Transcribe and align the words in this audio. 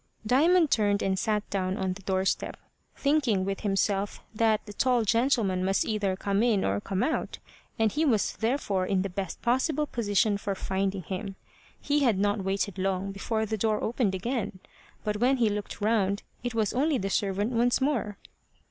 Diamond 0.25 0.71
turned 0.71 1.03
and 1.03 1.19
sat 1.19 1.47
down 1.51 1.77
on 1.77 1.93
the 1.93 2.01
doorstep, 2.01 2.57
thinking 2.95 3.45
with 3.45 3.59
himself 3.59 4.19
that 4.33 4.65
the 4.65 4.73
tall 4.73 5.03
gentleman 5.03 5.63
must 5.63 5.85
either 5.85 6.15
come 6.15 6.41
in 6.41 6.65
or 6.65 6.81
come 6.81 7.03
out, 7.03 7.37
and 7.77 7.91
he 7.91 8.03
was 8.03 8.33
therefore 8.37 8.87
in 8.87 9.03
the 9.03 9.11
best 9.11 9.43
possible 9.43 9.85
position 9.85 10.39
for 10.39 10.55
finding 10.55 11.03
him. 11.03 11.35
He 11.79 11.99
had 11.99 12.17
not 12.17 12.43
waited 12.43 12.79
long 12.79 13.11
before 13.11 13.45
the 13.45 13.59
door 13.59 13.79
opened 13.83 14.15
again; 14.15 14.57
but 15.03 15.17
when 15.17 15.37
he 15.37 15.49
looked 15.51 15.81
round, 15.81 16.23
it 16.43 16.55
was 16.55 16.73
only 16.73 16.97
the 16.97 17.11
servant 17.11 17.51
once 17.51 17.79
more. 17.79 18.17